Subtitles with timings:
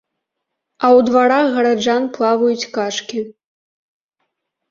[0.87, 3.19] А ў дварах гараджан плаваюць качкі.